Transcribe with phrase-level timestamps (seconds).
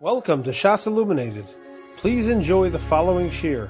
[0.00, 1.46] Welcome to Shas Illuminated.
[1.96, 3.68] Please enjoy the following shir.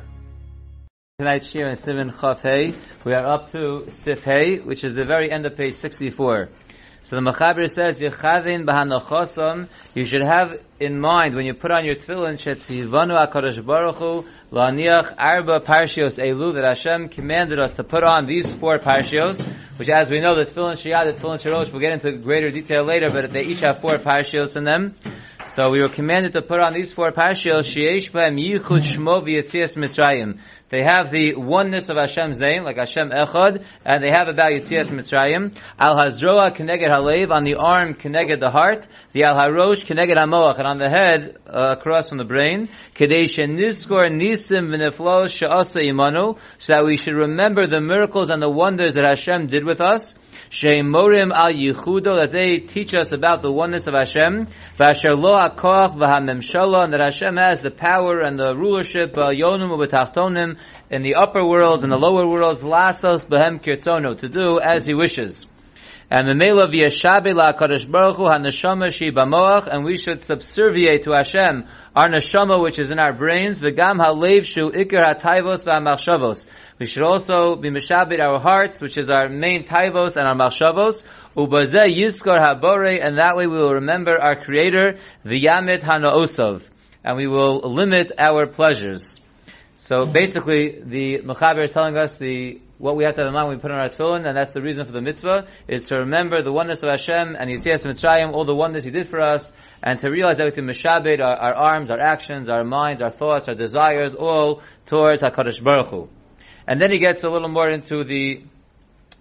[1.18, 2.74] Tonight's shir in Siman Chaf Hey,
[3.06, 6.50] we are up to Sif Hey, which is the very end of page 64.
[7.02, 11.86] So the Machaber says, Yechavin b'hanachosam, you should have in mind when you put on
[11.86, 17.84] your tefillin, shetzivanu HaKadosh Baruch Hu, la'aniach arba parshios elu, that Hashem commanded us to
[17.84, 19.40] put on these four parshios,
[19.78, 22.84] which as we know, the tefillin shiyad, the tefillin sharosh, we'll get into greater detail
[22.84, 24.94] later, but they each have four parshios in them.
[25.50, 29.76] So we were commanded to put on these four parshios, sheyesh b'hem yichud shmo v'yetzias
[29.76, 30.38] mitzrayim.
[30.70, 34.90] They have the oneness of Hashem's name, like Hashem Echad, and they have about Yitzias
[34.90, 35.56] Mitzrayim.
[35.78, 40.58] Al Hazroa Keneged Halev, on the arm Keneged the heart, the Al Harosh Keneged Hamoach,
[40.58, 46.38] and on the head, uh, across from the brain, Kadesh Niskor Nisim V'neflo She'asa Imanu,
[46.58, 50.16] so that we should remember the miracles and the wonders that Hashem did with us.
[50.50, 54.48] Sheimorim al Yichudo, that they teach us about the oneness of Hashem.
[54.78, 59.70] V'asher lo hakoach v'hamemshala, and that Hashem has the power and the rulership, yonum
[60.90, 64.94] in the upper world and the lower worlds, lasos behem kirtzono, to do as He
[64.94, 65.46] wishes.
[66.10, 71.12] And the mela v'yashabe la'akadosh baruch hu ha'neshama shi b'moach, and we should subserviate to
[71.12, 76.46] Hashem our neshama which is in our brains, v'gam ha'lev shu ikar ha'tayvos v'ha'machshavos.
[76.78, 81.02] We should also be mishabit our hearts, which is our main taivos and our malshavos.
[81.36, 86.62] Ubazeh yiskor habore, and that way we will remember our Creator, v'yamit hanaosov,
[87.04, 89.20] and we will limit our pleasures.
[89.80, 93.48] So basically, the Mechaber is telling us the what we have to have in mind
[93.48, 95.98] when we put on our tefillin, and that's the reason for the mitzvah, is to
[95.98, 99.52] remember the oneness of Hashem and Yitzias Mitzrayim, all the wonders He did for us,
[99.80, 103.54] and to realize everything mishabed, our, our arms, our actions, our minds, our thoughts, our
[103.54, 106.08] desires, all towards HaKadosh Baruch Hu.
[106.66, 108.42] And then he gets a little more into the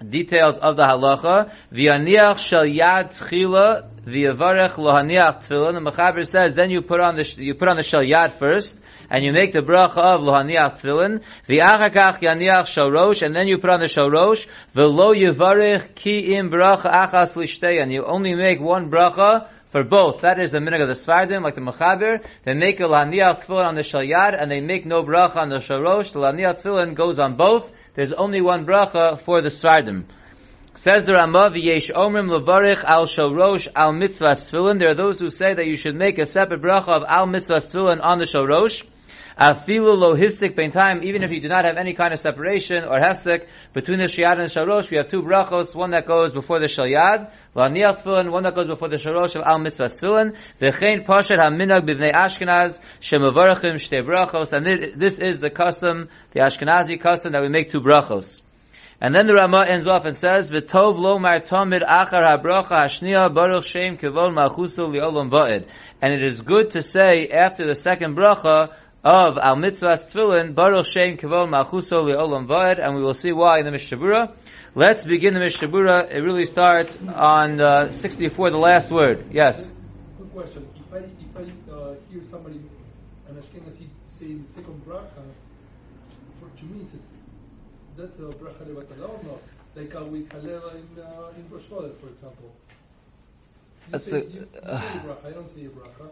[0.08, 1.52] details of the halacha.
[1.72, 5.84] V'aniach shel yad tchila v'yavarech lohaniach tefillin.
[5.84, 8.78] The Mechaber says, then you put on the you put on the shel yad first,
[9.10, 11.22] and you make the bracha of lohaniach tefillin.
[11.48, 14.48] V'achakach yaniach shorosh, and then you put on the shorosh.
[14.76, 20.22] V'lo yavarech ki im bracha achas lishtei, and you only make one bracha for both.
[20.22, 22.26] That is the minig of the Svardim, like the Mechaber.
[22.44, 25.58] They make a laniach tefillin on the shalyad, and they make no bracha on the
[25.58, 26.14] sharosh.
[26.14, 27.72] The laniach tefillin goes on both.
[27.96, 30.06] There's only one bracha for the Svardim.
[30.76, 34.80] Says the Ramah, V'yesh omrim levarich al shorosh al mitzvah tefillin.
[34.80, 37.56] There are those who say that you should make a separate bracha of al mitzvah
[37.56, 38.84] tefillin on the shorosh.
[39.40, 42.84] Afilu lo hifsik bein time, even if you do not have any kind of separation
[42.84, 46.34] or hefsik between the shiyad and the sharosh, we have two brachos, one that goes
[46.34, 50.36] before the shalyad, la'niach tefillin, one that goes before the sharosh of al mitzvah tefillin,
[50.60, 57.00] v'chein poshet haminag b'vnei Ashkenaz, shemavarachim shtei brachos, and this is the custom, the Ashkenazi
[57.00, 58.42] custom that we make two brachos.
[59.00, 63.32] And then the Ramah ends off and says, "V'tov lo mar tamid achar habracha hashniya
[63.32, 65.68] baruch shem kivol malchusu li'olam va'ed."
[66.02, 68.74] And it is good to say after the second bracha,
[69.08, 73.60] of Al Mitzvah's Tefillin, Baruch Shem Kavod Malchuso Le'olam Va'ed, and we will see why
[73.60, 74.34] in the Mishabura.
[74.76, 76.12] Let's begin the Mishabura.
[76.12, 79.28] It really starts on uh, 64, the last word.
[79.32, 79.66] Yes?
[80.18, 80.68] Quick question.
[80.76, 82.60] If I, if I uh, hear somebody,
[83.30, 85.24] an Ashkenazi, say the second bracha,
[86.42, 87.02] for to me, it's,
[87.96, 89.42] that's a bracha levatala or not?
[89.76, 92.52] Like uh, with Halel in, uh, in Rosh Chodesh, for example.
[93.86, 96.10] You That's say, a- you, you uh, say a bracha, I don't say a bracha.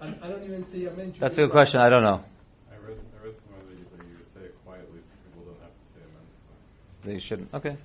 [0.00, 1.20] I don't even say a mention.
[1.20, 1.80] That's a good question.
[1.80, 2.24] I don't know.
[2.70, 5.60] I read, I read somewhere that you, that you say it quietly so people don't
[5.62, 6.26] have to say amen.
[7.04, 7.52] They shouldn't.
[7.54, 7.76] Okay.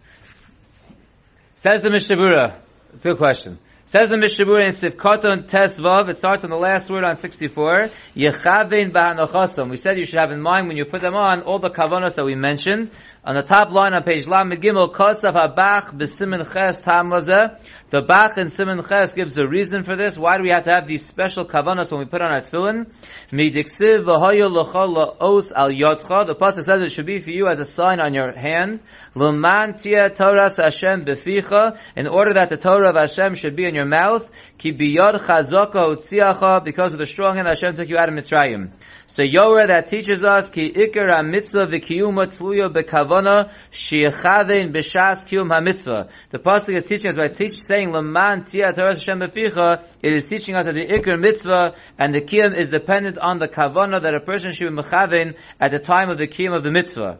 [1.56, 2.58] Says the Mishabura.
[2.94, 3.60] It's a good question.
[3.86, 7.90] Says the Mishabura in Sivkoton Tes Vav, it starts on the last word on 64,
[8.16, 9.70] Yechavein Ba'anochasom.
[9.70, 12.16] We said you should have in mind when you put them on all the kavanos
[12.16, 12.92] that we mentioned.
[13.26, 17.58] On the top line on page Lamed Gimel, Kosav HaBach B'Simen Ches Tam Lazeh.
[17.90, 20.18] The Bach in Simen Ches gives a reason for this.
[20.18, 22.88] Why do we have to have these special kavanos when we put on our tefillin?
[23.32, 26.28] Midiksiv v'hoyo l'chol la'os al yodcha.
[26.28, 28.82] The pasuk says it should be for you as a sign on your hand.
[29.16, 31.78] L'man tia Torah Hashem beficha.
[31.96, 34.30] In order that the Torah of Hashem should be in your mouth.
[34.58, 36.66] Ki biyod chazaka utziacha.
[36.66, 38.72] Because of the strong hand Hashem took you out of Mitzrayim.
[39.06, 42.74] So Yorah that teaches us ki ikar ha-mitzvah v'kiyuma tluya
[43.14, 46.10] bekavana shi'echavein b'shas kiyum ha-mitzvah.
[46.32, 49.86] The pasuk is teaching us by teach, saying leman tia Torah Hashem beficha.
[50.02, 53.48] It is teaching us that the ikar mitzvah and the kiyum is dependent on the
[53.48, 56.72] kavana that a person should be mechavein at the time of the kiyum of the
[56.72, 57.20] mitzvah.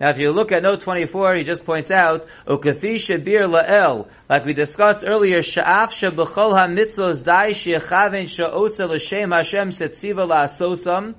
[0.00, 4.44] Now, if you look at note 24, he just points out, Ukafi Shabir La'el, like
[4.44, 11.16] we discussed earlier, Sha'af Shabachol HaMitzvos Dai Shechaven Sha'otza L'Shem Hashem Setziva La'asosam,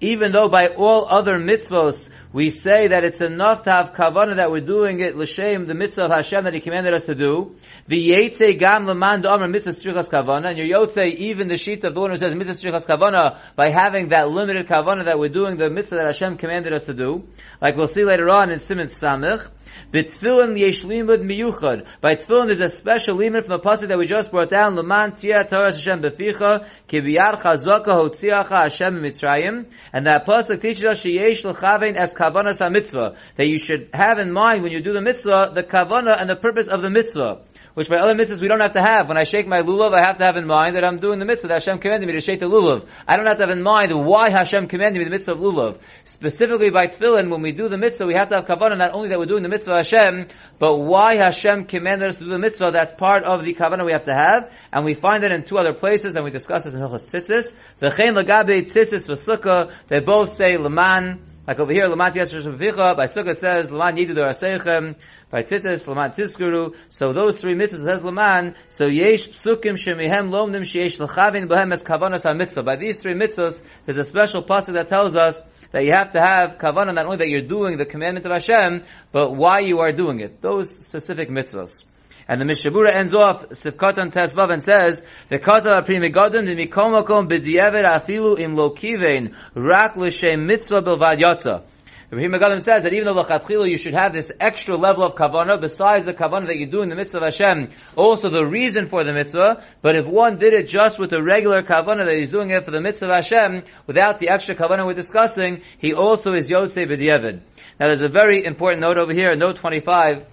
[0.00, 4.50] even though by all other mitzvos we say that it's enough to have kavanah that
[4.50, 7.56] we're doing it l'shem the mitzvah of Hashem that He commanded us to do.
[7.86, 11.94] The yetze gam leman da'amr mitzvah strichas kavanah, and your yotze even the sheet of
[11.94, 15.56] the one who says mitzvah strichas kavanah by having that limited kavanah that we're doing
[15.56, 17.26] the mitzvah that Hashem commanded us to do,
[17.62, 19.48] like we'll see later on in Siman Samich.
[19.92, 21.86] B'tfilin yesh limud miyuchad.
[22.00, 24.74] By tfilin there's a special limud from the pasuk that we just brought down.
[24.74, 29.66] Leman tia Torah Hashem beficha kibiyar chazaka hotziacha Hashem mitzrayim.
[29.96, 34.30] And that pasuk teaches us sheyesh l'chavein es kavanas mitzvah that you should have in
[34.30, 37.38] mind when you do the mitzvah the kavana and the purpose of the mitzvah
[37.76, 39.06] which by other mitzvahs we don't have to have.
[39.06, 41.26] When I shake my lulav, I have to have in mind that I'm doing the
[41.26, 42.88] mitzvah that Hashem commanded me to shake the lulav.
[43.06, 45.78] I don't have to have in mind why Hashem commanded me the mitzvah of lulav.
[46.06, 49.10] Specifically by tefillin, when we do the mitzvah, we have to have kavanah not only
[49.10, 50.28] that we're doing the mitzvah of Hashem,
[50.58, 52.70] but why Hashem commanded us to do the mitzvah.
[52.72, 55.58] That's part of the kavanah we have to have, and we find it in two
[55.58, 57.52] other places, and we discuss this in Hilchas Tzitzis.
[57.94, 61.35] Chen lagabe tzitzis v'sukkah, they both say leman.
[61.46, 64.96] Like over here, Lamat Yasher Shavicha, by Sukkah it says, Laman Yidu
[65.30, 70.62] by Tzitzis, Laman Tiskuru, so those three mitzvahs says Laman, so Yesh Psukim Shemihem Lomdim
[70.62, 72.64] Sheyesh Es Kavanas HaMitzvah.
[72.64, 75.40] By these three mitzvahs, there's a special passage that tells us
[75.70, 78.82] that you have to have kavanah not only that you're doing the commandment of Hashem,
[79.12, 80.42] but why you are doing it.
[80.42, 81.84] Those specific mitzvahs.
[82.28, 87.28] And the Mishabura ends off Sifkatan Tesvav and says, "Because of Pri Megadim the Mikomakom
[87.28, 91.62] b'diavad afilu im lokivein rak l'shem mitzvah bilvad yotza."
[92.10, 95.60] The Megadim says that even though l'chatchilu you should have this extra level of kavanah
[95.60, 99.04] besides the kavanah that you do in the mitzvah of Hashem, also the reason for
[99.04, 99.62] the mitzvah.
[99.80, 102.72] But if one did it just with the regular kavanah that he's doing it for
[102.72, 107.40] the mitzvah of Hashem, without the extra kavanah we're discussing, he also is yotzei b'diavad.
[107.78, 110.26] Now there's a very important note over here, note 25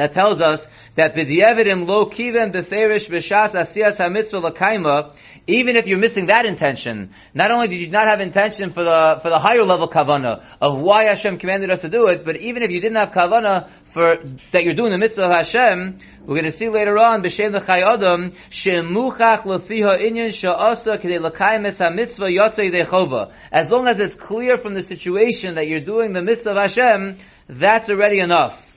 [0.00, 5.14] that tells us that b'di'evidim lo kiven beferish b'shas asiyas hamitzvah l'kaima,
[5.46, 9.18] even if you're missing that intention, not only did you not have intention for the
[9.22, 12.62] for the higher level kavana of why Hashem commanded us to do it, but even
[12.62, 14.16] if you didn't have kavana for
[14.52, 17.82] that you're doing the mitzvah of Hashem, we're going to see later on b'shem l'chay
[17.82, 23.32] adam shemuchach inyan sha'asa k'dei l'kayim es hamitzvah yotzei dechova.
[23.52, 27.18] As long as it's clear from the situation that you're doing the mitzvah of Hashem,
[27.48, 28.69] that's already enough.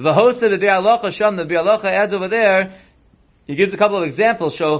[0.00, 2.74] V'hosa the alocha sham, the bir alocha adds over there,
[3.46, 4.54] he gives a couple of examples.
[4.54, 4.70] It's not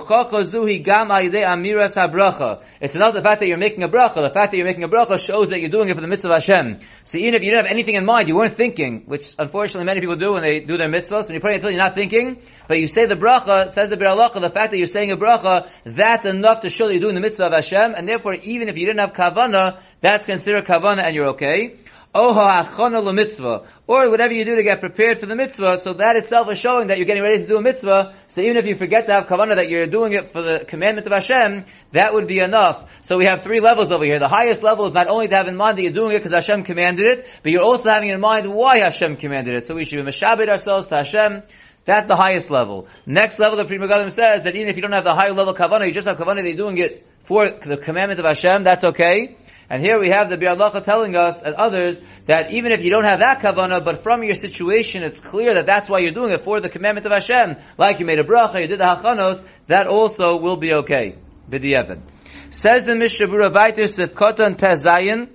[3.15, 4.15] the fact that you're making a bracha.
[4.15, 6.29] The fact that you're making a bracha shows that you're doing it for the mitzvah
[6.29, 6.79] of Hashem.
[7.03, 9.99] So even if you didn't have anything in mind, you weren't thinking, which unfortunately many
[9.99, 11.29] people do when they do their mitzvahs.
[11.29, 14.07] When you're it until you're not thinking, but you say the bracha, says the bir
[14.07, 17.17] alocha, the fact that you're saying a bracha, that's enough to show that you're doing
[17.17, 21.03] the mitzvah of Hashem, and therefore even if you didn't have kavana, that's considered kavana
[21.03, 21.77] and you're okay.
[22.13, 25.77] Mitzvah, or whatever you do to get prepared for the mitzvah.
[25.77, 28.17] So that itself is showing that you're getting ready to do a mitzvah.
[28.29, 31.07] So even if you forget to have kavanah that you're doing it for the commandment
[31.07, 32.85] of Hashem, that would be enough.
[33.03, 34.19] So we have three levels over here.
[34.19, 36.33] The highest level is not only to have in mind that you're doing it because
[36.33, 39.65] Hashem commanded it, but you're also having in mind why Hashem commanded it.
[39.65, 41.45] So we should be mashabed ourselves to Hashem.
[41.85, 42.89] That's the highest level.
[43.07, 45.55] Next level, the Pri Megadim says that even if you don't have the higher level
[45.55, 48.83] kavanah, you just have kavanah that you're doing it for the commandment of Hashem, that's
[48.83, 49.37] okay.
[49.71, 53.05] And here we have the Bi'alacha telling us and others that even if you don't
[53.05, 56.41] have that kavanah, but from your situation it's clear that that's why you're doing it
[56.41, 57.57] for the commandment of Hashem.
[57.79, 61.17] Like you made a bracha, you did the hachanos, that also will be okay.
[61.49, 62.03] B'di'evan.
[62.51, 65.29] Says the Mishabura Vaiter Sifkotan Tezayin.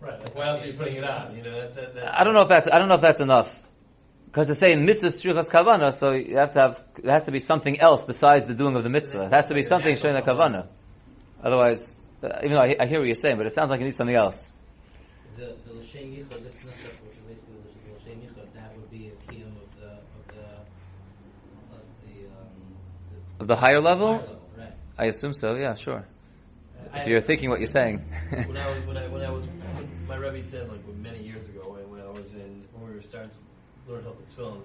[0.00, 0.20] Right.
[0.22, 1.36] Like, why else are you putting it on?
[1.36, 3.20] You know, that, that, that, I don't know if that's, I don't know if that's
[3.20, 3.50] enough.
[4.26, 7.40] Because it's saying mitzvah strichas kavana, so you have to have, there has to be
[7.40, 9.24] something else besides the doing of the mitzvah.
[9.24, 10.68] It has to be something showing the kavana.
[11.42, 13.84] Otherwise, uh, even though I, I hear what you're saying, but it sounds like it
[13.84, 14.48] needs something else.
[15.38, 18.52] The the l'shem yichud, this is not stuff which is basically the l'shem yichud.
[18.54, 20.46] That would be a kiyum of the of the
[21.76, 24.14] of the um Of the higher level?
[24.14, 24.72] higher level, right?
[24.98, 26.04] I assume so, yeah, sure.
[26.92, 28.04] I- If you're thinking what you're saying.
[28.46, 29.44] when I was when I when I was
[30.08, 33.02] my Rebbe said like many years ago when, when I was in when we were
[33.02, 34.62] starting to learn how to film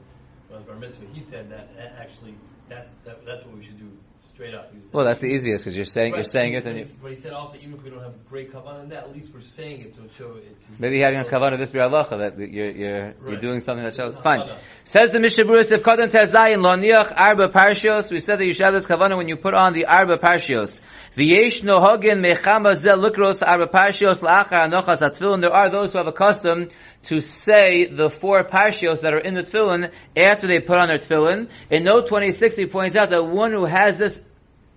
[0.53, 1.69] was bar mitzvah he said that
[1.99, 2.35] actually
[2.69, 3.89] that's that, that's what we should do
[4.33, 4.73] straight up.
[4.73, 7.11] He said- well, that's the easiest because you're saying, you're saying it said- you, But
[7.11, 9.41] he said also even if we don't have great kavanah in that, at least we're
[9.41, 10.41] saying it to show he
[10.79, 14.57] maybe having a kavanah this bi'alacha that you're, you're, you're doing something that shows, fine.
[14.85, 18.73] Says the Mishabura if Kodan Tezayin Loniach Arba Parshios, we said that you should have
[18.73, 20.81] this kavanah when you put on the Arba Parshios.
[21.15, 25.41] V'yesh nohogin mechama zel lukros Arba Parshios la'achar anochas atfilin.
[25.41, 26.69] There are those who have a custom
[27.03, 30.99] to say the four parshios that are in the tefillin after they put on their
[30.99, 31.49] tefillin.
[31.69, 34.21] In note 26, he points out that one who has this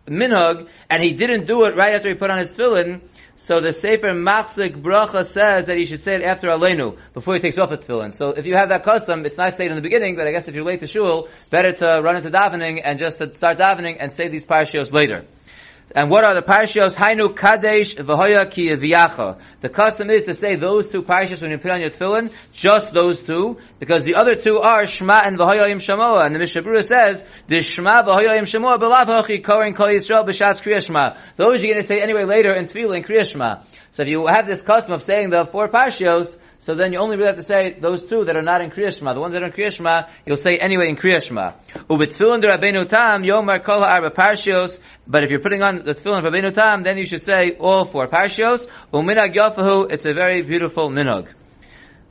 [0.06, 3.00] minhag and he didn't do it right after he put on his tefillin,
[3.38, 7.40] so the Sefer Machzik Bracha says that he should say it after Aleinu, before he
[7.40, 8.14] takes off the tefillin.
[8.14, 10.26] So if you have that custom, it's nice to say it in the beginning, but
[10.26, 13.34] I guess if you're late to shul, better to run into davening and just to
[13.34, 15.26] start davening and say these parshios later.
[15.94, 16.96] And what are the parshios?
[16.96, 19.38] Hainu kadesh v'hoya ki yaviyacha.
[19.60, 22.92] The custom is to say those two parshios when you put on your tefillin, just
[22.92, 26.26] those two, because the other two are Shema and v'hoya im shamoa.
[26.26, 30.26] And the Mishnah Berurah says, the Shema v'hoya im shamoa b'lav hachi kohen kol Yisrael
[30.26, 31.16] b'shas kriya Shema.
[31.36, 33.62] Those you're going to say anyway later in tefillin kriya Shema.
[33.96, 37.16] So if you have this custom of saying the four parshios, so then you only
[37.16, 39.14] really have to say those two that are not in Kriya Shema.
[39.14, 41.52] The ones that are in Kriya Shema, you'll say anyway in Kriya Shema.
[41.88, 46.52] Ubetfilin de Yomar Kol Ha'arba Parshios, but if you're putting on the tefillin of Rabbeinu
[46.52, 48.68] Tam, then you should say all four Parshios.
[48.92, 51.28] Uminag Yafahu, it's a very beautiful minhag.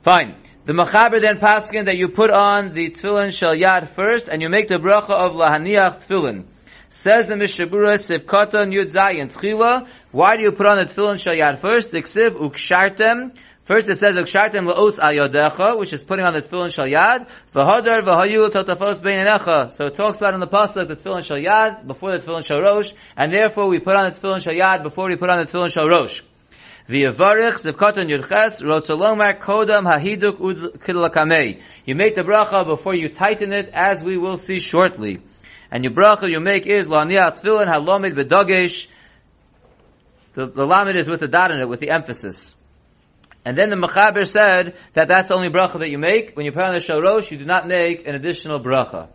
[0.02, 0.34] Fine.
[0.64, 4.48] The Machaber then paskin that you put on the tefillin shel yad first, and you
[4.48, 6.46] make the bracha of lahaniach tefillin.
[6.96, 9.86] Says the Mishabura Sivkatan Yud Zayin Tchila.
[10.12, 11.90] Why do you put on the tefillin shel yad first?
[11.90, 16.72] The ksiv ukshartem First it says ukshartem laos ayodecha, which is putting on the tefillin
[16.72, 17.26] shal yad.
[17.54, 19.72] V'hadar v'hayu totafos beinenecha.
[19.72, 22.92] So it talks about in the pasuk the tefillin Shalyad before the tefillin shal rosh,
[23.14, 25.86] and therefore we put on the tefillin Shalyad before we put on the tefillin shal
[25.86, 26.22] rosh.
[26.88, 31.58] V'yavarich zivkatan yudches rotzolomar kodam hahiduk ud.
[31.84, 35.20] You make the bracha before you tighten it, as we will see shortly.
[35.70, 38.86] And your bracha you make is la'niyat tefillin halomid b'dagesh.
[40.34, 42.54] The, the lamed is with the dot in it, with the emphasis.
[43.44, 46.34] And then the Mechaber said that that's the only bracha that you make.
[46.34, 49.08] When you put on the shorosh, you do not make an additional bracha.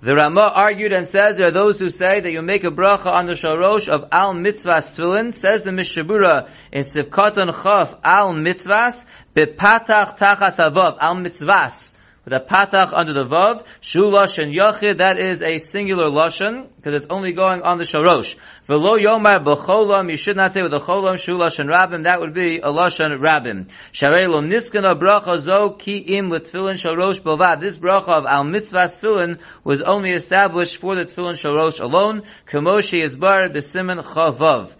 [0.00, 3.06] The Rama argued and says there are those who say that you make a bracha
[3.06, 5.34] on the shorosh of al mitzvahs tefillin.
[5.34, 11.92] Says the Mishabura in Sivkatan Chaf al mitzvahs bepatach tachas avav al mitzvahs
[12.26, 16.92] with a patach under the vav, shu lashon yachid, that is a singular lashon, because
[16.92, 18.34] it's only going on the shorosh.
[18.68, 22.34] V'lo yomar b'cholam, you should not say with a cholam, shu lashon rabim, that would
[22.34, 23.68] be a lashon rabim.
[23.92, 27.60] Sharei lo niskana bracha zo ki im l'tfilin shorosh bovad.
[27.60, 33.04] This bracha of al mitzvah tefillin was only established for the tefillin shorosh alone, kamoshi
[33.04, 34.74] is bar b'simen chavav.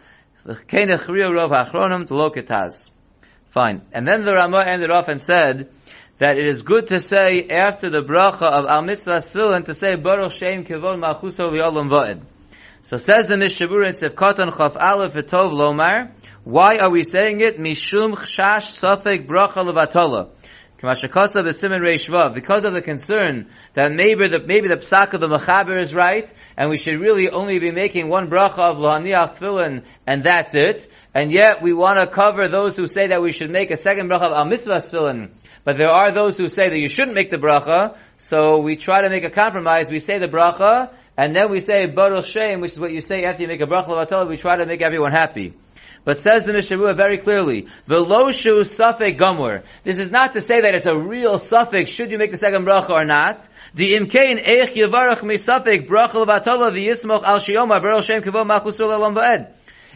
[3.51, 3.83] Fine.
[3.93, 5.71] And then the Ramah ended off and said,
[6.19, 9.97] that it is good to say after the bracha of al mitzvah tefillin to say
[9.97, 12.23] baruch shem kivon malchuso v'olam va'ed.
[12.83, 16.13] So says the Mishabura in Sefkatan Chaf Aleph V'tov Lomar,
[16.45, 17.59] why are we saying it?
[17.59, 20.31] Mishum chshash safek bracha levatola.
[20.79, 21.45] Because of
[22.75, 26.77] the concern that maybe the, maybe the psak of the Mechaber is right, and we
[26.77, 30.87] should really only be making one bracha of Lohaniach Tefillin, and that's it.
[31.15, 34.11] And yet we want to cover those who say that we should make a second
[34.11, 34.81] bracha of Al Mitzvah
[35.67, 39.03] but there are those who say that you shouldn't make the bracha, so we try
[39.03, 39.91] to make a compromise.
[39.91, 43.25] We say the bracha, and then we say Baruch Shem, which is what you say
[43.25, 44.29] after you make a bracha.
[44.29, 45.55] We try to make everyone happy.
[46.05, 49.65] But says the Mishavua very clearly, Veloshu safek gomor.
[49.83, 52.65] This is not to say that it's a real suffix, should you make the second
[52.65, 53.45] bracha or not.
[53.75, 58.93] The imkain eich yivarach mi safek bracha levatol v'yismoch al shiyoma baruch Shem kivo machusul
[58.93, 59.53] elam va'ed.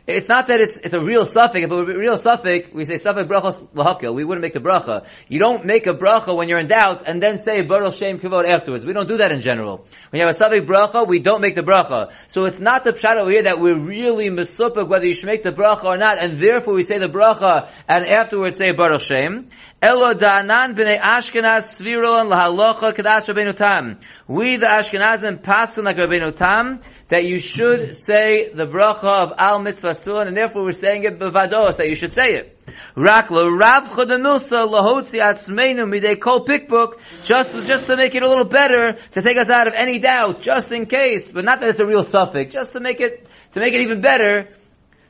[0.06, 1.64] It's not that it's, it's a real suffix.
[1.64, 4.14] If it were a real suffix, we say suffix brachos lahakil.
[4.14, 5.06] We wouldn't make the bracha.
[5.28, 8.48] You don't make a bracha when you're in doubt and then say baruch shem kivod
[8.48, 8.84] afterwards.
[8.86, 9.86] We don't do that in general.
[10.10, 12.12] When you have a suffix bracha, we don't make the bracha.
[12.28, 15.42] So it's not the pshat over here that we're really misupik whether you should make
[15.42, 19.50] the bracha or not, and therefore we say the bracha and afterwards say baruch shem.
[19.82, 23.98] Elo da'anan b'nei Ashkenaz svirol and lahalocha kadash Rabbeinu Tam.
[24.28, 26.80] We the Ashkenazim pass like Rabbeinu Tam
[27.10, 31.76] that you should say the bracha of al mitzvah and therefore we're saying it bevados
[31.76, 32.56] that you should say it.
[32.94, 38.28] Rak lo rav chodamilsa lahotzi atzmeinu midei kol pikbook, just just to make it a
[38.28, 41.70] little better, to take us out of any doubt, just in case, but not that
[41.70, 44.48] it's a real suffix, just to make it to make it even better.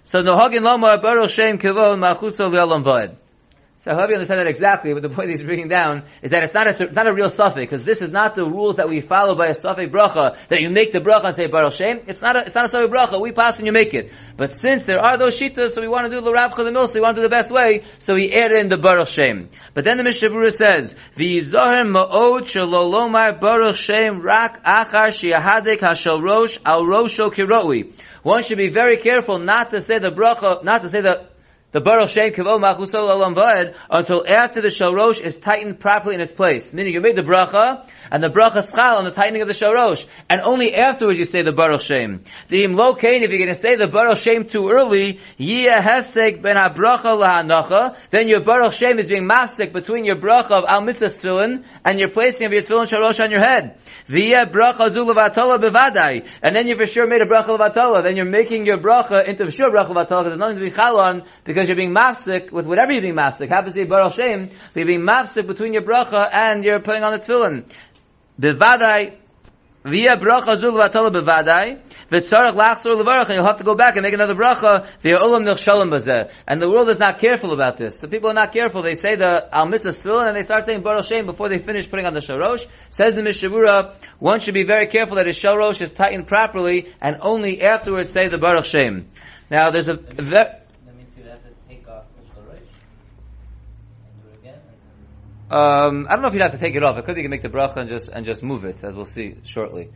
[0.03, 3.17] So nohagin loma baruch shem kivon machuso v'olam v'ed.
[3.83, 6.43] So I hope you understand that exactly, but the point he's bringing down is that
[6.43, 9.01] it's not a, not a real suffix, because this is not the rules that we
[9.01, 12.01] follow by a suffix bracha, that you make the bracha and say Baruch Shem.
[12.07, 14.13] It's not a, it's not a suffix bracha, we pass and you make it.
[14.37, 16.93] But since there are those shitas, so we want to do the Rav the so
[16.95, 19.49] we want to do the best way, so we add in the Baruch Shem.
[19.73, 26.23] But then the Mishavura says, the V'yizoher ma'od shalolomar Baruch Shem rak achar shiahadek hashal
[26.23, 27.95] rosh al rosho kiroi.
[28.23, 31.30] One should be very careful not to say the bracha, not to say the
[31.73, 36.21] the Baruch Shem Kavod Machusol Olam Vaed until after the Shorosh is tightened properly in
[36.21, 36.73] its place.
[36.73, 40.07] Meaning you made the bracha, and the bracha schal on the tightening of the Shorosh,
[40.29, 42.25] and only afterwards you say the Baruch Shem.
[42.49, 45.79] The Im Lo Kain, if you're going to say the Baruch Shem too early, Yia
[45.79, 50.65] Hefsek Ben HaBracha Lahanacha, then your Baruch Shem is being mastic between your bracha of
[50.67, 53.79] Al Mitzvah Tefillin, and your placing of your Tefillin Shorosh on your head.
[54.07, 58.25] Via bracha Zulavatola Bevadai, and then you for sure made a bracha Levatola, then you're
[58.25, 61.60] making your bracha into sure bracha Levatola, because there's nothing to be chal on, because
[61.69, 63.49] you're being mafsik with whatever you're being mafsik.
[63.49, 67.13] Happens to be Baruch Shem, you're being mafsik between your bracha and you're putting on
[67.13, 67.65] the tefillin.
[68.41, 69.17] Bivadai,
[69.85, 74.03] via bracha zul vatala bevadai, v'tzarech lachzor levarach, and you'll have to go back and
[74.03, 76.31] make another bracha, via olam nechshalim bazeh.
[76.47, 77.97] And the world is not careful about this.
[77.97, 78.83] The people are not careful.
[78.83, 81.89] They say the al mitzvah still, and they start saying baruch shem before they finish
[81.89, 82.67] putting on the sharosh.
[82.91, 87.17] Says the Mishavura, one should be very careful that his sharosh is tightened properly, and
[87.21, 89.09] only afterwards say the baruch shem.
[89.51, 94.29] Now, there's a, ve- That means you have to take off the shorosh and do
[94.29, 94.61] it again.
[94.61, 94.79] And
[95.51, 96.97] Um, I don't know if you'd have to take it off.
[96.97, 98.95] It could be you can make the bracha and just and just move it, as
[98.95, 99.91] we'll see shortly.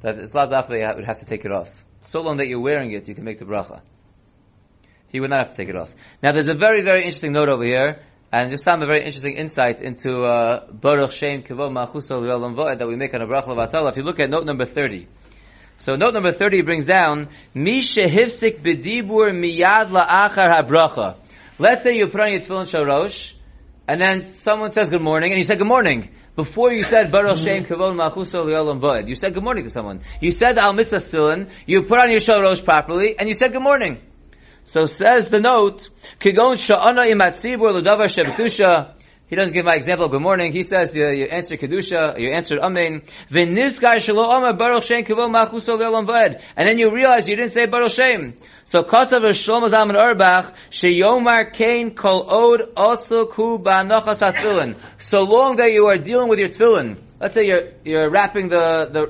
[0.00, 1.84] That it's not that you would have to take it off.
[2.00, 3.82] So long that you're wearing it, you can make the bracha.
[5.08, 5.94] He would not have to take it off.
[6.22, 8.00] Now, there's a very very interesting note over here,
[8.32, 12.96] and just found a very interesting insight into uh, Baruch Shem L'Olam Va'ed that we
[12.96, 13.90] make on a bracha levatala.
[13.90, 15.06] If you look at note number thirty.
[15.76, 21.16] So note number 30 brings down, Mi shehifsik b'dibur miyad la'achar habracha.
[21.58, 23.32] Let's say you put on your tefillin shalosh,
[23.86, 26.10] and then someone says good morning, and you said good morning.
[26.36, 27.44] Before you said Baruch mm-hmm.
[27.44, 30.00] Shem Kavod Machuso Li'olam Vod, you said good morning to someone.
[30.20, 33.62] You said Al Mitzvah Stilin, you put on your shalosh properly, and you said good
[33.62, 34.00] morning.
[34.64, 38.94] So says the note, Kigon Sha'ana Imatzibur Ludavar Shebtusha.
[39.26, 40.52] He doesn't give my example of good morning.
[40.52, 43.00] He says you, you answer Kedusha, you answered Amen.
[43.30, 43.56] And
[46.68, 48.34] then you realize you didn't say Baruch Shem.
[48.66, 54.76] So Kosav Shlomo Zalman Auerbach, Sheyomar Kain Kol Od Ba'anochas HaTfilin.
[54.98, 58.90] So long that you are dealing with your tefillin, let's say you're, you're wrapping the,
[58.92, 59.06] the,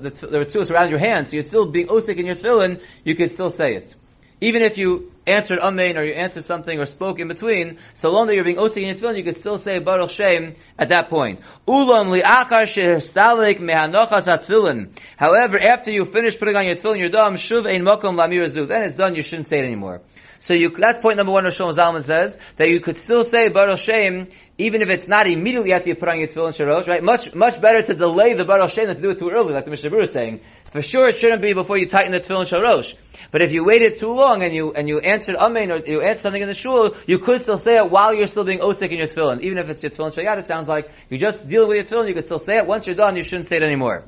[0.00, 3.14] the, the, the, around your hand, so you're still being osik in your tefillin, you
[3.14, 3.94] can still say it.
[4.40, 8.26] Even if you answered amen or you answered something or spoke in between, so long
[8.26, 11.08] that you're being osik in your tefillin, you can still say Baruch Shem at that
[11.08, 11.40] point.
[11.66, 14.90] Ulam li'achar shehistalik mehanochas hatfilin.
[15.16, 18.66] However, after you finish putting on your tefillin, your dam, shuv ein mokom lamir azu.
[18.66, 20.00] Then it's done, you shouldn't say it anymore.
[20.38, 23.78] So you, that's point number one Rosh Zalman says, that you could still say Baruch
[23.78, 27.02] Shem, even if it's not immediately after you put on your tefillin sharosh, right?
[27.02, 29.64] Much, much better to delay the Baruch Shem than to do it too early, like
[29.64, 30.40] the Mishnah is saying.
[30.72, 32.94] For sure it shouldn't be before you tighten the tefillin sharosh.
[33.30, 36.22] But if you waited too long and you, and you answered amen or you answered
[36.22, 38.98] something in the shul, you could still say it while you're still being osik in
[38.98, 39.40] your tefillin.
[39.42, 42.08] Even if it's your tefillin shayat, it sounds like you just deal with your tefillin,
[42.08, 42.66] you could still say it.
[42.66, 44.04] Once you're done, you shouldn't say it anymore.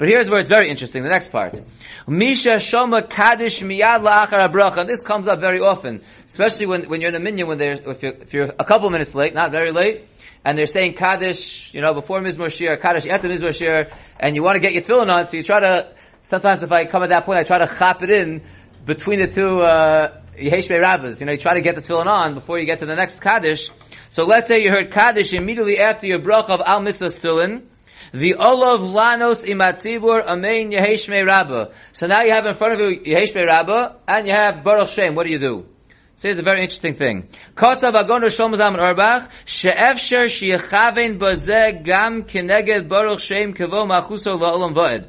[0.00, 1.60] But here's where it's very interesting, the next part.
[2.08, 4.86] Misha Shoma Kaddish Miyad La'achar.
[4.86, 8.02] This comes up very often, especially when, when you're in a minyan, when they're, if
[8.02, 10.06] you're, if you're a couple minutes late, not very late,
[10.42, 14.42] and they're saying Kaddish, you know, before Mizmor Shir, Kaddish after Mizmor Shir, and you
[14.42, 15.92] want to get your tefillin on, so you try to,
[16.24, 18.40] sometimes if I come at that point, I try to chop it in
[18.86, 21.20] between the two, uh, Rabbis.
[21.20, 23.20] You know, you try to get the tefillin on before you get to the next
[23.20, 23.68] Kaddish.
[24.08, 27.66] So let's say you heard Kaddish immediately after your bracha of Al Mitzvah Stilin,
[28.12, 31.72] the Olav Lanos Imatzibur Amein Yeheshme Rabba.
[31.92, 35.14] So now you have in front of you Yeheshme Rabba, and you have Baruch Shem.
[35.14, 35.66] What do you do?
[36.16, 37.28] So here's a very interesting thing.
[37.54, 44.74] Kosav Agon Roshom Zalman Auerbach, She'efsher She'echaven Bazeh Gam Keneged Baruch Shem Kevo Machuso La'olam
[44.74, 45.08] Va'ed.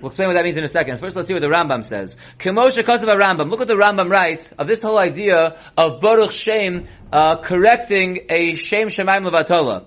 [0.00, 0.98] We'll explain what that means in a second.
[0.98, 2.16] First, let's see what the Rambam says.
[2.40, 3.48] Kemosha Kosav Rambam.
[3.48, 8.56] Look what the Rambam writes of this whole idea of Baruch Shem uh, correcting a
[8.56, 9.84] Shem Shemaim Levatola.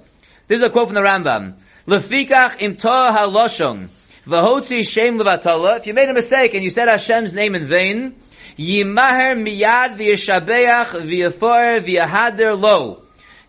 [0.48, 1.56] This is a quote from the Rambam.
[1.88, 3.90] Lefikach haloshon.
[4.26, 5.78] Shem levatala.
[5.78, 8.16] If you made a mistake and you said Hashem's name in vain,
[8.58, 13.04] yimaher miyad v'yeshabeach v'yafor v'yahader lo.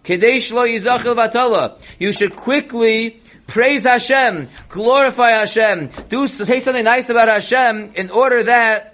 [0.09, 1.81] Lo yizach levatala.
[1.99, 8.45] You should quickly praise Hashem, glorify Hashem, do say something nice about Hashem in order
[8.45, 8.94] that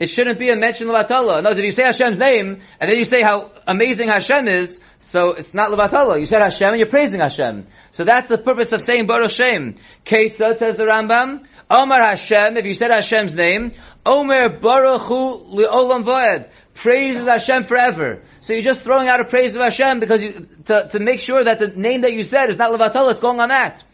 [0.00, 1.42] it shouldn't be a mention of Levatala.
[1.42, 5.32] No, did you say Hashem's name, and then you say how amazing Hashem is, so
[5.32, 6.18] it's not Levatala.
[6.18, 7.66] You said Hashem and you're praising Hashem.
[7.92, 9.76] So that's the purpose of saying Baruch Shem.
[10.06, 13.72] Ketzah says the Rambam, Omar Hashem, if you said Hashem's name,
[14.06, 16.48] Omer Baruch Hu Li'olam Voed.
[16.72, 18.22] Praises Hashem forever.
[18.40, 21.44] So you're just throwing out a praise of Hashem because you, to, to make sure
[21.44, 23.84] that the name that you said is not Levatala, it's going on that.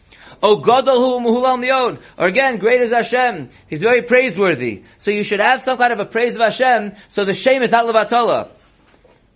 [0.41, 1.99] O Gadol Hu Muhulam Yod.
[2.17, 3.49] Or again, great is Hashem.
[3.67, 4.83] He's very praiseworthy.
[4.97, 7.71] So you should have some kind of a praise of Hashem, so the shame is
[7.71, 8.49] not Levatala.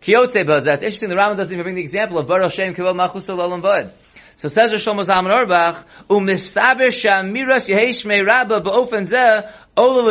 [0.02, 2.96] Kiyotze Baz, that's interesting, the Rambam doesn't even bring the example of Baruch Shem Kivol
[2.96, 3.92] Machus Olam Vod.
[4.36, 10.06] So says Rosh Zalman Auerbach, u'mistaber shamiras yeheshmei rabba ba'ofen zeh, Beautiful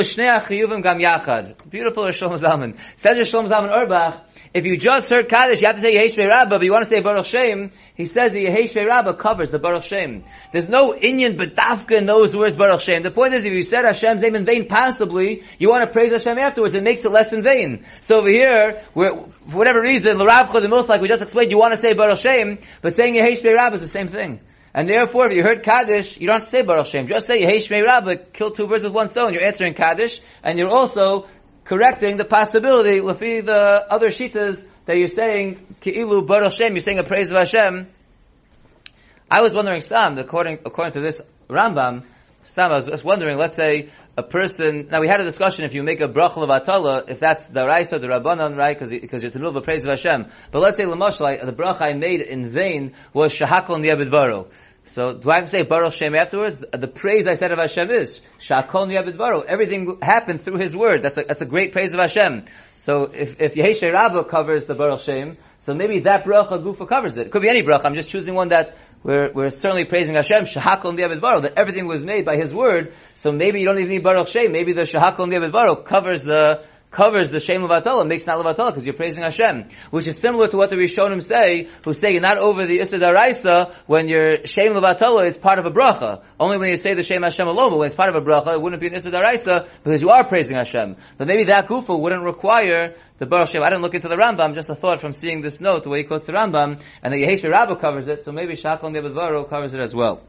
[2.04, 2.78] Rosh Zalman.
[2.96, 4.22] Says Rosh Zalman Auerbach,
[4.54, 6.88] if you just heard Kaddish, you have to say Yeheshmei Rabba, but you want to
[6.88, 10.24] say Baruch Shem, he says the Yeheshmei Rabba covers the Baruch Shem.
[10.50, 13.02] There's no Inyan but Dafka knows where's Baruch Shem.
[13.02, 16.10] The point is, if you said Hashem's name in vain possibly, you want to praise
[16.12, 17.84] Hashem afterwards, it makes it less in vain.
[18.00, 21.80] So over here, for whatever reason, the most like we just explained, you want to
[21.80, 24.40] say Baruch Shem, but saying Yeheshmei Rabba is the same thing.
[24.72, 27.09] And therefore, if you heard Kaddish, you don't say Baruch Shem.
[27.09, 29.33] Just say Yeheshmei Rabba, kill two birds with one stone.
[29.35, 31.26] You're answering Kaddish, and you're also
[31.64, 36.98] correcting the possibility, Lafi the other shitas, that you're saying Ki'ilu Baruch Shem, you're saying
[36.98, 37.88] a praise of Hashem,
[39.30, 42.04] I was wondering, Sam, according according to this Rambam,
[42.44, 43.38] Sam, I was just wondering.
[43.38, 44.88] Let's say a person.
[44.90, 47.98] Now we had a discussion if you make a bracha levatala, if that's the raisa,
[47.98, 48.79] the rabbanon, right?
[48.79, 50.26] Because you're to know the praise of Hashem.
[50.50, 54.48] But let's say the bracha I made in vain was shahakol niyabidvaro.
[54.85, 56.57] So do I have to say Baruch Shem afterwards?
[56.57, 59.44] The, praise I said of Hashem is Shakol Niyabidvaro.
[59.44, 61.03] Everything happened through His word.
[61.03, 62.46] That's a, that's a great praise of Hashem.
[62.76, 67.18] So if if Yeheshe Rabbah covers the Baruch Shem, so maybe that bracha gufa covers
[67.18, 67.26] it.
[67.26, 67.85] It could be any bracha.
[67.85, 72.04] I'm just choosing one that we're, we're certainly praising Hashem, Shahakol Niyabidvaro, that everything was
[72.04, 72.92] made by His word.
[73.16, 74.52] So maybe you don't even need Baruch Shem.
[74.52, 78.94] Maybe the Shahakol Niyabidvaro covers the covers the Shem Levatala, makes not Levatala, because you're
[78.94, 79.68] praising Hashem.
[79.90, 82.98] Which is similar to what the Rishonim say, who say you're not over the Issa
[82.98, 86.22] Daraisa when your Shem Levatala is part of a bracha.
[86.38, 88.55] Only when you say the Shem Hashem alone, but when it's part of a bracha,
[88.55, 90.96] it wouldn't be an Issa Daraisa, because you are praising Hashem.
[91.16, 93.62] But maybe that gufa wouldn't require the Baruch Shem.
[93.62, 95.98] I didn't look into the Rambam, just a thought from seeing this note, the way
[95.98, 99.74] he quotes the Rambam, and the Yehesh Rabbah covers it, so maybe Shakal Nebedvaro covers
[99.74, 100.22] it as well.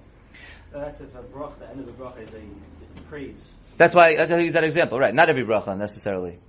[0.74, 3.42] Uh, that's if a bracha, the end of the bracha is a, praise.
[3.78, 5.14] That's why, that's why I use that example, right?
[5.14, 6.40] Not every bracha necessarily.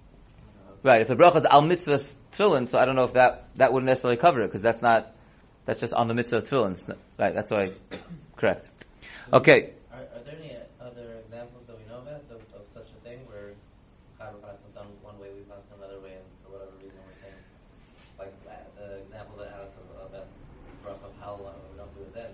[0.84, 2.00] Right, if the bracha is al mitzvah
[2.32, 5.14] tefillin, so I don't know if that, that wouldn't necessarily cover it, because that's not,
[5.64, 6.96] that's just on the mitzvah of tefillin.
[7.18, 7.70] Right, that's why,
[8.36, 8.68] correct.
[9.32, 13.08] Okay, Are, are there any other examples that we know about of, of such a
[13.08, 13.54] thing where
[14.18, 17.20] Chaver passes on one way, we pass on another way, and for whatever reason we're
[17.22, 17.38] saying,
[18.18, 20.26] like uh, the example that Alice of, about
[20.84, 22.32] Bracha of Halla, we don't do it then.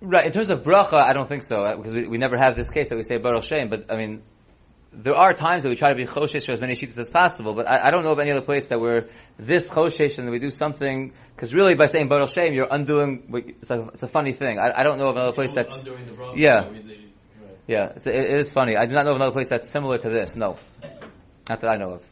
[0.00, 2.56] Right, in terms of bracha, I don't think so, uh, because we, we never have
[2.56, 4.22] this case that we say Baruch Shem, but I mean,
[4.92, 7.54] there are times that we try to be choshesh for as many sheets as possible,
[7.54, 10.38] but I, I don't know of any other place that we're this choshesh and we
[10.38, 14.32] do something, because really by saying Baruch Shem, you're undoing, it's a, it's a funny
[14.32, 14.58] thing.
[14.58, 16.32] I, I don't know of another place that's, the.
[16.36, 16.68] Yeah.
[16.68, 17.56] Mean, they- right.
[17.66, 18.76] yeah, it's, it, it is funny.
[18.76, 20.56] I do not know of another place that's similar to this, no.
[21.48, 22.04] Not that I know of.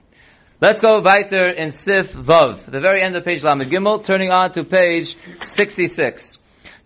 [0.60, 4.52] Let's go weiter in Sif Vav, the very end of page Lamed Gimel, turning on
[4.54, 6.38] to page 66.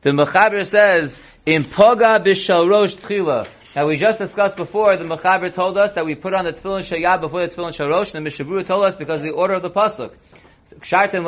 [0.03, 4.99] The Mechaber says, "In poga b'shalrosh tchila." Now we just discussed before.
[4.99, 8.15] The Mechaber told us that we put on the tefillin shayad before the tefillin sharosh,
[8.15, 10.13] and the Mishabura told us because of the order of the pasuk.
[10.67, 11.23] So it starts with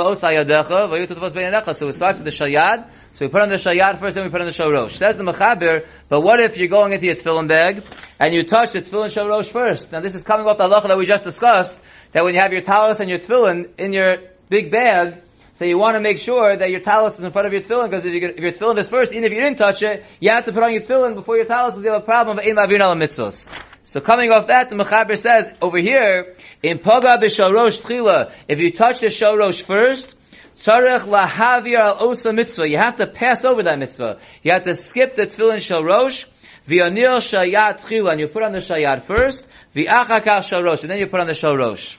[2.24, 2.90] the shayad.
[3.12, 4.90] So we put on the shayad first, then we put on the sharosh.
[4.90, 7.82] Says the Mechaber, but what if you're going into your tefillin bag
[8.20, 9.90] and you touch the tefillin sharosh first?
[9.90, 11.80] Now this is coming off the halacha that we just discussed.
[12.12, 14.18] That when you have your talis and your tefillin in your
[14.50, 15.22] big bag,
[15.54, 17.84] so you want to make sure that your talus is in front of your tefillin,
[17.84, 20.32] because if, you if your tefillin is first, even if you didn't touch it, you
[20.32, 22.44] have to put on your tefillin before your talus, because you have a problem of
[22.44, 23.48] in mitzvos.
[23.84, 28.72] So coming off that, the Mechaber says, over here, in Paga b'sharosh tchila, if you
[28.72, 30.16] touch the sharosh first,
[30.56, 34.18] tzarech lahavir al osa mitzvah, you have to pass over that mitzvah.
[34.42, 36.26] You have to skip the tefillin sharosh,
[36.66, 41.06] v'yanir shayat tchila, and you put on the shayat first, v'achakar sharosh, and then you
[41.06, 41.96] put on the sharosh.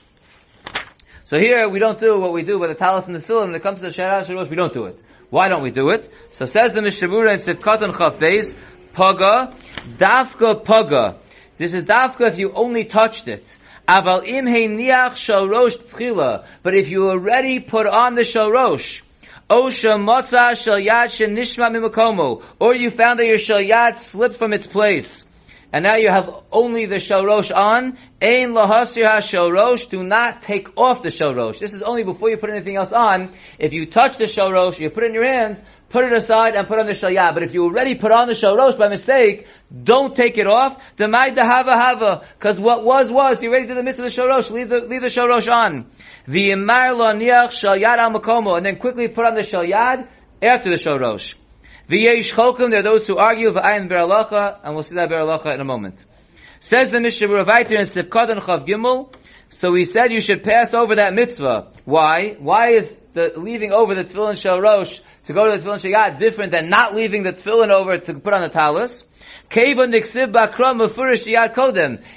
[1.26, 3.46] So here we don't do what we do with the talis and the tefillin.
[3.46, 5.00] When it comes to the Shara Sharosh, we don't do it.
[5.28, 6.08] Why don't we do it?
[6.30, 8.54] So says the Mishabura in Sivkot and Chaf Beis,
[8.92, 9.52] Paga,
[9.98, 11.18] Dafka Paga.
[11.58, 13.44] This is Dafka if you only touched it.
[13.88, 16.46] Aval im he niach shalosh tchila.
[16.62, 19.02] But if you already put on the shalosh,
[19.50, 24.52] Osha motza shal yad shenishma mimakomo, or you found that your shal yad slipped from
[24.52, 25.24] its place,
[25.72, 31.02] and now you have only the shalrosh on, ein lahasir ha-shalrosh, do not take off
[31.02, 31.58] the shalrosh.
[31.58, 33.34] This is only before you put anything else on.
[33.58, 36.68] If you touch the shalrosh, you put it in your hands, put it aside and
[36.68, 37.34] put on the shalyah.
[37.34, 39.46] But if you already put on the shalrosh by mistake,
[39.82, 40.80] don't take it off.
[40.96, 43.42] Demai hava hava, because what was was.
[43.42, 44.50] You already did the mitzvah of the shalrosh.
[44.50, 45.90] Leave the leave the shalrosh on.
[46.28, 50.08] V'yimar lo niach shalyad al makomo, and then quickly put on the shalyad
[50.40, 51.34] after the shalrosh.
[51.88, 55.60] V'yesh cholkum, there are those who argue v'ayin beralacha, and we'll see that beralacha in
[55.60, 56.04] a moment.
[56.58, 59.12] Says the Mishnah Ravaiter in Sivkot and Chav Gimel,
[59.50, 61.68] so he said you should pass over that mitzvah.
[61.84, 62.34] Why?
[62.40, 66.50] Why is the leaving over the tefillin shalosh to go to the tefillin shayad different
[66.50, 69.04] than not leaving the tefillin over to put on the talus?
[69.48, 70.02] Kodem.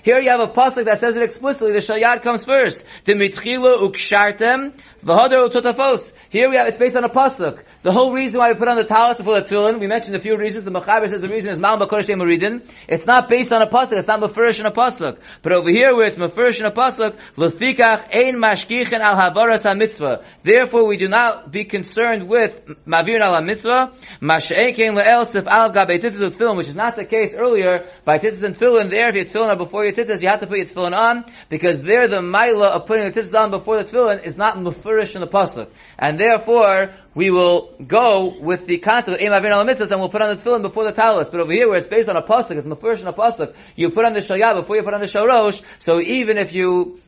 [0.03, 1.73] Here you have a pasuk that says it explicitly.
[1.73, 2.84] The shayad comes first.
[3.05, 6.13] Ukshartem utotafos.
[6.29, 7.63] Here we have it's based on a pasuk.
[7.81, 10.19] The whole reason why we put on the talus before the tefillin, we mentioned a
[10.19, 10.65] few reasons.
[10.65, 12.69] The Mechaber says the reason is mal makodesh muridin.
[12.89, 13.93] It's not based on a pasuk.
[13.93, 15.17] It's not mefurish in a pasuk.
[15.41, 20.25] But over here, where it's mefurish in a pasuk, lefikach ein mashkichin al havaras mitzvah.
[20.43, 23.93] Therefore, we do not be concerned with mavir al mitzvah.
[24.21, 28.17] Mash'ekein le'el sif al gabei tzitzis of tefillin, which is not the case earlier by
[28.17, 28.89] tzitzis and tefillin.
[28.89, 31.23] There, if your tefillin are before your tzitzis, you have to put your tefillin on
[31.47, 35.15] because there the maila of putting the tzitzis on before the tefillin is not mefurish
[35.15, 36.89] in the pasuk, and therefore
[37.19, 40.41] we will go with the concept of Eim Avin al and we'll put on the
[40.41, 41.27] tefillin before the talus.
[41.27, 43.53] But over here, where it's based on a pasuk, it's mefurish in a pasuk.
[43.75, 45.62] You put on the shalyah before you put on the sharosh.
[45.79, 47.01] So even if you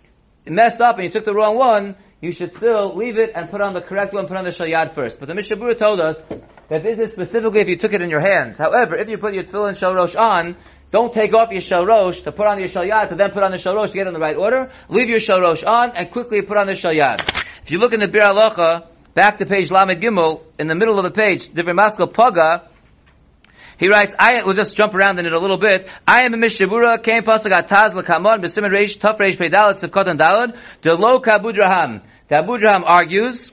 [0.45, 3.61] messed up and you took the wrong one, you should still leave it and put
[3.61, 5.17] on the correct one, put on the shalyad first.
[5.21, 6.21] But the Mishnah Berurah told us
[6.67, 8.57] that this is specifically if you took it in your hands.
[8.57, 10.57] However, if you put your tefillin shalrosh on,
[10.91, 13.57] don't take off your shalrosh to put on your shalyad to then put on the
[13.57, 14.71] shalrosh to get in the right order.
[14.89, 17.21] Leave your shalrosh on and quickly put on the shalyad.
[17.63, 20.97] If you look in the Bir Halacha, back to page Lamed Gimel, in the middle
[20.97, 22.69] of the page, Divrei Maskal Paga,
[23.77, 25.89] he writes, I will just jump around in it a little bit.
[26.07, 30.19] I am a Mishabura, came pasuk ataz l'kamon, b'simen reish, taf reish pedalet, sivkot and
[30.19, 32.01] dalad, de lo kabudraham.
[32.27, 33.51] The Abudraham argues,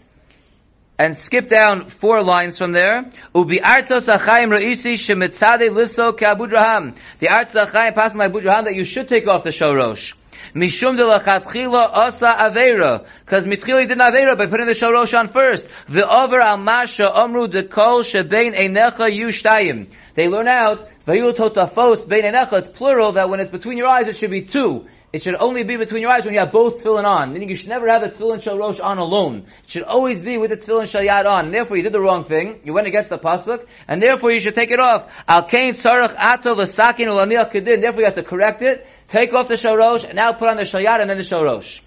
[0.98, 3.10] and skip down four lines from there.
[3.34, 6.96] Ubi artos achayim ra'isi shemitzade liso kabudraham.
[7.20, 10.12] The artos achayim passing like Abudraham that you should take off the shorosh.
[10.54, 13.06] Mishum de lachatchila asa avera.
[13.24, 15.66] Because mitchili did avera by putting the shorosh on first.
[15.88, 19.88] Ve'over al masha omru de kol shebein einecha yushtayim.
[20.14, 24.06] They learn out, Vayul totafos bein einecha, it's plural, that when it's between your eyes
[24.08, 24.86] it should be two.
[25.10, 27.32] It should only be between your eyes when you have both tefillin on.
[27.32, 29.46] Meaning you should never have the tefillin shal rosh on alone.
[29.64, 31.46] It should always be with the tefillin shal yad on.
[31.46, 32.60] And therefore you did the wrong thing.
[32.62, 35.10] You went against the pasuk, and therefore you should take it off.
[35.26, 37.80] Al kain tzarach ato l'sakin u'laniach kedin.
[37.80, 38.86] Therefore you have to correct it.
[39.08, 41.24] Take off the shal rosh, and now put on the shal yad and then the
[41.24, 41.80] shal rosh.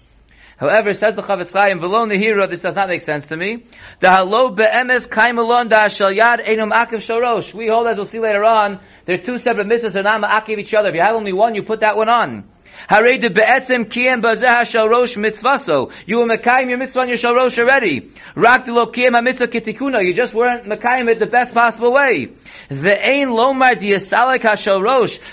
[0.56, 3.64] However, says the Chavetz Chaim, the hero, this does not make sense to me.
[4.00, 7.54] The halo be'emes kaimalon da shal yad enum akiv shorosh.
[7.54, 10.74] We hold, as we'll see later on, they're two separate mitzvahs, they're not akiv each
[10.74, 10.88] other.
[10.88, 12.44] If you have only one, you put that one on.
[12.88, 15.92] Hare de be'etzem kiyem bazeh shal rosh mitzvaso.
[16.06, 18.10] You were mekayim your mitzvah on your shal rosh already.
[18.34, 20.04] Rak lo kiyem ha-mitzvah kitikuna.
[20.04, 22.28] You just weren't mekayim it the best possible way.
[22.70, 24.82] Ve'ein lomar diyasalek ha-shal.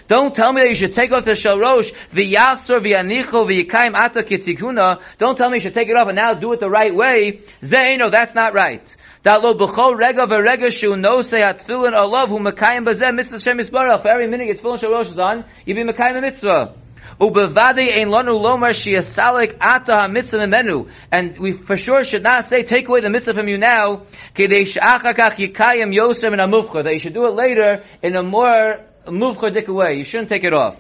[0.08, 1.92] Don't tell me that you should take off the shal rosh.
[2.14, 5.02] V'yasor v'yanicho v'yikayim ata kitikuna.
[5.18, 7.42] Don't tell me you should take it off and now do it the right way.
[7.62, 8.84] Ze'eno, that's not right.
[9.24, 13.58] That lo b'chol rega v'rega shu no say atfilin alav hu mekayim bazeh mitzvah shem
[13.58, 14.02] yisbarach.
[14.02, 16.76] For every minute your tefillin shal rosh is on, you be mekayim a mitzvah.
[17.20, 20.88] Ubevade ein lanu lomar shiasalik ata ha-mitzvah menu.
[21.12, 24.04] And we for sure should not say, take away the mitzvah from you now,
[24.36, 28.80] kedei she'achakach yikayim yosem in a That you should do it later in a more
[29.06, 29.98] muvchadik way.
[29.98, 30.78] You shouldn't take it off.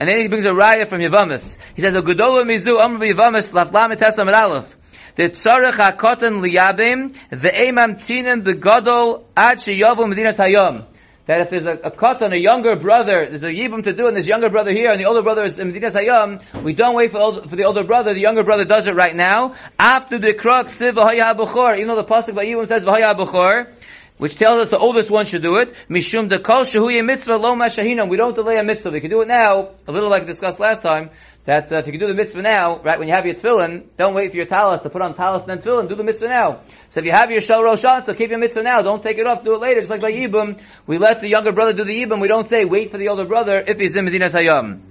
[0.00, 1.56] And then he brings a raya from Yavamis.
[1.74, 4.74] He says, "A gedolah mizu amr Yavamis laflam etasam aleph."
[5.16, 10.86] The tzarech hakotan liyabim ve'emam tinen begadol ad sheyavu medinas hayom
[11.28, 14.16] that if there's a, a katan, a younger brother, there's a yibum to do, and
[14.16, 17.12] this younger brother here, and the older brother is in Medina Hayam, we don't wait
[17.12, 19.54] for, old, for the older brother, the younger brother does it right now.
[19.78, 23.70] After the krok siv v'haya even though the pasuk by yibum says b'chor,
[24.16, 25.74] which tells us the oldest one should do it.
[25.90, 28.08] Mishum de kol shehuye mitzvah lo mashahinam.
[28.08, 28.90] We don't delay a mitzvah.
[28.90, 31.10] We can do it now, a little like discussed last time,
[31.48, 33.86] that uh, if you can do the mitzvah now, right, when you have your tefillin,
[33.96, 36.28] don't wait for your talis to put on talis and then tefillin, do the mitzvah
[36.28, 36.60] now.
[36.90, 39.16] So if you have your shel rosh on, so keep your mitzvah now, don't take
[39.16, 39.80] it off, do it later.
[39.80, 42.66] Just like by Yibum, we let the younger brother do the Yibum, we don't say
[42.66, 44.82] wait for the older brother if he's in Medina Sayyam.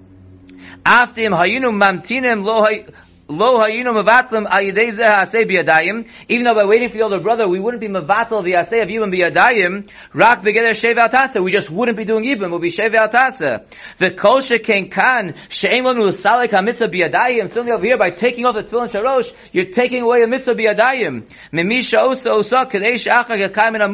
[0.84, 2.66] Him, hayinu mamtinim lo
[3.30, 6.08] Lo hayinu mevatlim al yedei zeh asay biyadayim.
[6.30, 8.88] Even though by waiting for the older brother, we wouldn't be mevatel the asay of
[8.88, 9.90] yibam biyadayim.
[10.14, 11.44] Rak begeder shev altasa.
[11.44, 12.52] We just wouldn't be doing yibam.
[12.52, 13.66] We'll be shev altasa.
[13.98, 17.50] The kol sheken kan she'en lanu l'salek ha-mitzvah biyadayim.
[17.50, 21.26] Certainly over here, by taking off the tefillin sharosh, you're taking away a mitzvah biyadayim.
[21.52, 23.90] Mimisha osa osa kadei she'achak yekayim in a